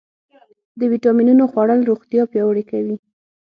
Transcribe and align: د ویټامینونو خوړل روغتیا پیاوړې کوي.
د 0.79 0.81
ویټامینونو 0.91 1.43
خوړل 1.51 1.79
روغتیا 1.89 2.23
پیاوړې 2.31 2.63
کوي. 2.71 2.95